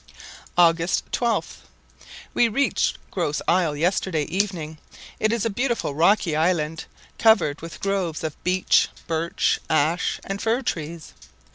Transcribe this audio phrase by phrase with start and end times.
[0.57, 1.61] August 12.
[2.33, 4.79] We reached Gros Isle yesterday evening.
[5.19, 6.85] It is a beautiful rocky island,
[7.19, 11.13] covered with groves of beech, birch, ash, and fir trees.